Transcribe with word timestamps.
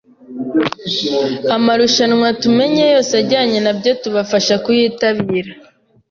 amarushanwa 1.55 2.27
tumenye 2.41 2.83
yose 2.93 3.11
ajyanye 3.21 3.59
nabyo 3.65 3.91
tubafasha 4.01 4.53
kuyitabira, 4.65 5.51